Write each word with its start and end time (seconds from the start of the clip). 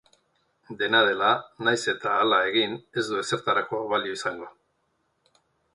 Dena 0.79 1.01
dela, 1.07 1.27
nahiz 1.67 1.83
eta 1.95 2.15
hala 2.23 2.41
egin, 2.53 2.75
ez 3.01 3.07
du 3.11 3.23
ezertarako 3.27 3.85
balio 3.95 4.21
izango. 4.21 4.53